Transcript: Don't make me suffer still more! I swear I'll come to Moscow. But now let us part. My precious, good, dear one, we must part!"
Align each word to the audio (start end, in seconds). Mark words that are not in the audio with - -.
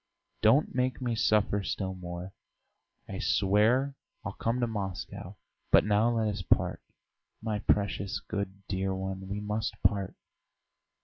Don't 0.41 0.73
make 0.73 0.99
me 0.99 1.13
suffer 1.13 1.61
still 1.61 1.93
more! 1.93 2.33
I 3.07 3.19
swear 3.19 3.93
I'll 4.25 4.33
come 4.33 4.59
to 4.61 4.65
Moscow. 4.65 5.35
But 5.71 5.83
now 5.85 6.09
let 6.17 6.27
us 6.27 6.41
part. 6.41 6.81
My 7.39 7.59
precious, 7.59 8.19
good, 8.19 8.63
dear 8.67 8.95
one, 8.95 9.27
we 9.29 9.39
must 9.39 9.75
part!" 9.83 10.15